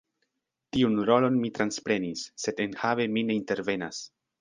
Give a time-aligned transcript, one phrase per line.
[0.77, 4.07] Tiun rolon mi transprenis, sed enhave mi ne intervenas.